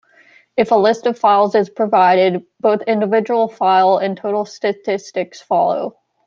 [0.57, 5.95] If a list of files is provided, both individual file and total statistics follow.